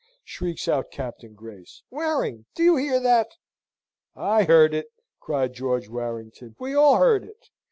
shrieks 0.23 0.67
out 0.67 0.89
Captain 0.89 1.35
Grace. 1.35 1.83
"Waring, 1.91 2.47
do 2.55 2.63
you 2.63 2.75
hear 2.75 2.99
that?" 2.99 3.35
"I 4.15 4.45
heard 4.45 4.73
it, 4.73 4.87
sir!" 4.87 5.03
cried 5.19 5.53
George 5.53 5.89
Warrington. 5.89 6.55
"We 6.57 6.73
all 6.73 6.95
heard 6.95 7.23
it. 7.23 7.49